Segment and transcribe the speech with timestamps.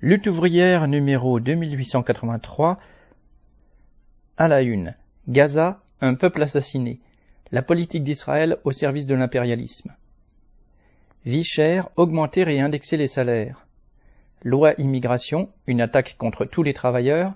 [0.00, 2.78] Lutte ouvrière numéro 2883
[4.36, 4.94] à la une.
[5.26, 7.00] Gaza, un peuple assassiné.
[7.50, 9.92] La politique d'Israël au service de l'impérialisme.
[11.24, 13.66] Vie chère, augmenter et indexer les salaires.
[14.44, 17.34] Loi immigration, une attaque contre tous les travailleurs.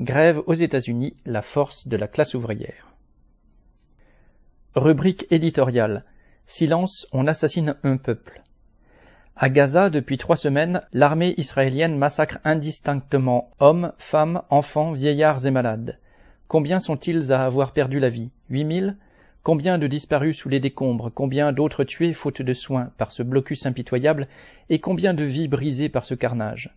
[0.00, 2.94] Grève aux États-Unis, la force de la classe ouvrière.
[4.74, 6.06] Rubrique éditoriale.
[6.46, 8.42] Silence, on assassine un peuple.
[9.36, 15.98] À Gaza, depuis trois semaines, l'armée israélienne massacre indistinctement hommes, femmes, enfants, vieillards et malades.
[16.46, 18.30] Combien sont-ils à avoir perdu la vie?
[18.48, 18.96] Huit mille?
[19.42, 21.10] Combien de disparus sous les décombres?
[21.12, 24.28] Combien d'autres tués faute de soins par ce blocus impitoyable?
[24.70, 26.72] Et combien de vies brisées par ce carnage?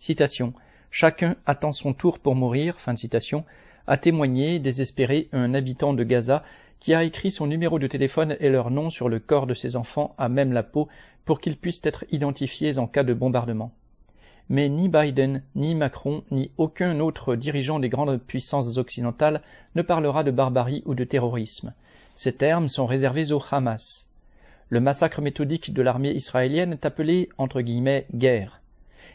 [0.00, 0.54] Citation.
[0.90, 3.44] Chacun attend son tour pour mourir, fin de citation,
[3.86, 6.42] a témoigné, désespéré, un habitant de Gaza
[6.82, 9.76] qui a écrit son numéro de téléphone et leur nom sur le corps de ses
[9.76, 10.88] enfants à même la peau
[11.24, 13.70] pour qu'ils puissent être identifiés en cas de bombardement.
[14.48, 19.42] Mais ni Biden, ni Macron, ni aucun autre dirigeant des grandes puissances occidentales
[19.76, 21.72] ne parlera de barbarie ou de terrorisme.
[22.16, 24.08] Ces termes sont réservés au Hamas.
[24.68, 28.60] Le massacre méthodique de l'armée israélienne est appelé, entre guillemets, guerre.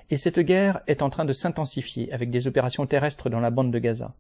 [0.10, 3.74] Et cette guerre est en train de s'intensifier avec des opérations terrestres dans la bande
[3.74, 4.14] de Gaza.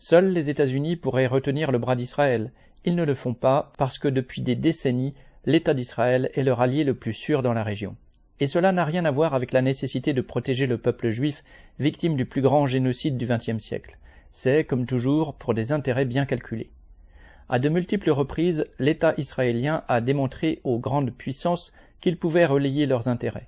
[0.00, 2.52] Seuls les États-Unis pourraient retenir le bras d'Israël.
[2.84, 6.84] Ils ne le font pas parce que depuis des décennies, l'État d'Israël est leur allié
[6.84, 7.96] le plus sûr dans la région.
[8.38, 11.42] Et cela n'a rien à voir avec la nécessité de protéger le peuple juif,
[11.80, 13.98] victime du plus grand génocide du XXe siècle.
[14.30, 16.70] C'est, comme toujours, pour des intérêts bien calculés.
[17.48, 23.08] À de multiples reprises, l'État israélien a démontré aux grandes puissances qu'il pouvait relayer leurs
[23.08, 23.46] intérêts.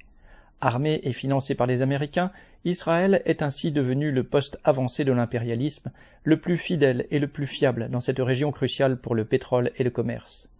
[0.60, 2.32] Armé et financé par les Américains,
[2.64, 5.90] Israël est ainsi devenu le poste avancé de l'impérialisme,
[6.24, 9.84] le plus fidèle et le plus fiable dans cette région cruciale pour le pétrole et
[9.84, 10.50] le commerce.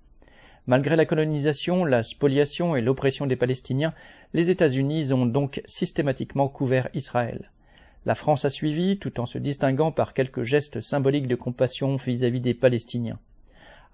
[0.67, 3.93] Malgré la colonisation, la spoliation et l'oppression des Palestiniens,
[4.33, 7.51] les États-Unis ont donc systématiquement couvert Israël.
[8.07, 12.41] La France a suivi, tout en se distinguant par quelques gestes symboliques de compassion vis-à-vis
[12.41, 13.19] des Palestiniens.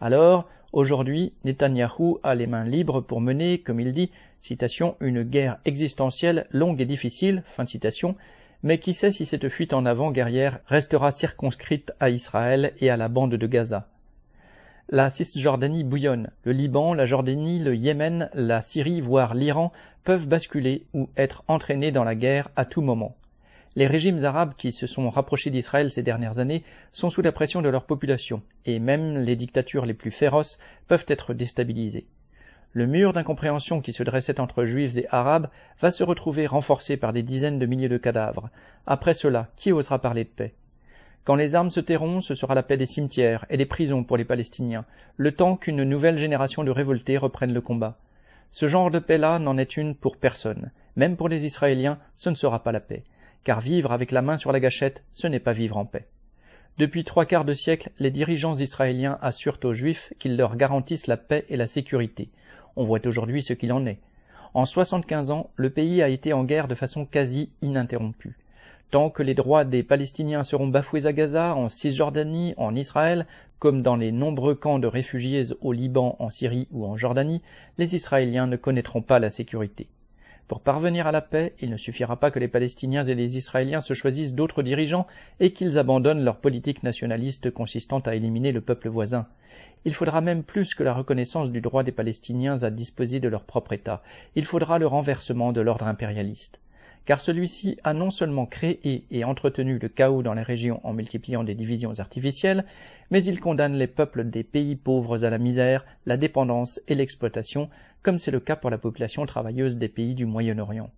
[0.01, 4.11] Alors, aujourd'hui, Netanyahou a les mains libres pour mener, comme il dit,
[4.43, 8.15] citation, une guerre existentielle longue et difficile, fin de citation,
[8.63, 12.99] mais qui sait si cette fuite en avant guerrière restera circonscrite à Israël et à
[12.99, 13.89] la bande de Gaza?
[14.91, 19.73] La Cisjordanie bouillonne, le Liban, la Jordanie, le Yémen, la Syrie, voire l'Iran
[20.05, 23.17] peuvent basculer ou être entraînés dans la guerre à tout moment.
[23.77, 27.61] Les régimes arabes qui se sont rapprochés d'Israël ces dernières années sont sous la pression
[27.61, 32.07] de leur population, et même les dictatures les plus féroces peuvent être déstabilisées.
[32.73, 35.51] Le mur d'incompréhension qui se dressait entre juifs et arabes
[35.83, 38.49] va se retrouver renforcé par des dizaines de milliers de cadavres.
[38.87, 40.55] Après cela, qui osera parler de paix?
[41.25, 44.17] Quand les armes se tairont, ce sera la paix des cimetières et des prisons pour
[44.17, 44.87] les Palestiniens,
[45.19, 47.99] le temps qu'une nouvelle génération de révoltés reprenne le combat.
[48.53, 50.71] Ce genre de paix-là n'en est une pour personne.
[50.97, 53.05] Même pour les Israéliens, ce ne sera pas la paix
[53.47, 56.09] car vivre avec la main sur la gâchette, ce n'est pas vivre en paix.
[56.79, 61.17] Depuis trois quarts de siècle, les dirigeants israéliens assurent aux Juifs qu'ils leur garantissent la
[61.17, 62.29] paix et la sécurité.
[62.75, 64.01] On voit aujourd'hui ce qu'il en est.
[64.53, 68.37] En 75 ans, le pays a été en guerre de façon quasi ininterrompue.
[68.91, 73.29] Tant que les droits des Palestiniens seront bafoués à Gaza, en Cisjordanie, en Israël,
[73.61, 77.43] comme dans les nombreux camps de réfugiés au Liban, en Syrie ou en Jordanie,
[77.79, 79.87] les Israéliens ne connaîtront pas la sécurité.
[80.49, 83.81] Pour parvenir à la paix, il ne suffira pas que les Palestiniens et les Israéliens
[83.81, 85.09] se choisissent d'autres dirigeants
[85.41, 89.27] et qu'ils abandonnent leur politique nationaliste consistant à éliminer le peuple voisin.
[89.85, 93.43] Il faudra même plus que la reconnaissance du droit des Palestiniens à disposer de leur
[93.43, 94.05] propre État.
[94.37, 96.61] Il faudra le renversement de l'ordre impérialiste
[97.07, 101.45] car celui-ci a non seulement créé et entretenu le chaos dans les régions en multipliant
[101.45, 102.65] des divisions artificielles,
[103.11, 107.71] mais il condamne les peuples des pays pauvres à la misère, la dépendance et l'exploitation,
[108.03, 110.91] comme c'est le cas pour la population travailleuse des pays du Moyen-Orient.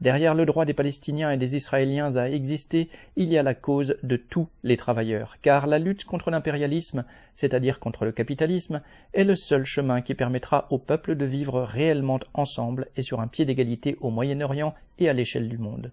[0.00, 3.96] Derrière le droit des Palestiniens et des Israéliens à exister, il y a la cause
[4.04, 7.04] de tous les travailleurs, car la lutte contre l'impérialisme,
[7.34, 8.80] c'est-à-dire contre le capitalisme,
[9.12, 13.26] est le seul chemin qui permettra au peuple de vivre réellement ensemble et sur un
[13.26, 15.90] pied d'égalité au Moyen-Orient et à l'échelle du monde.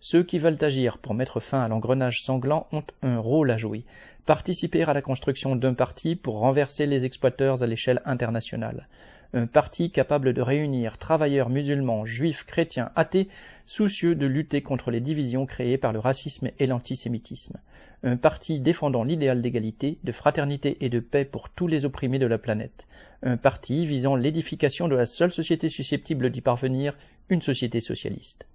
[0.00, 3.84] Ceux qui veulent agir pour mettre fin à l'engrenage sanglant ont un rôle à jouer,
[4.26, 8.88] participer à la construction d'un parti pour renverser les exploiteurs à l'échelle internationale,
[9.34, 13.28] un parti capable de réunir travailleurs musulmans, juifs, chrétiens, athées,
[13.66, 17.58] soucieux de lutter contre les divisions créées par le racisme et l'antisémitisme,
[18.04, 22.26] un parti défendant l'idéal d'égalité, de fraternité et de paix pour tous les opprimés de
[22.26, 22.86] la planète,
[23.24, 26.96] un parti visant l'édification de la seule société susceptible d'y parvenir,
[27.28, 28.46] une société socialiste.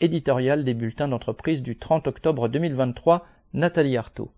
[0.00, 4.32] Éditorial des bulletins d'entreprise du 30 octobre 2023, Nathalie Artaud.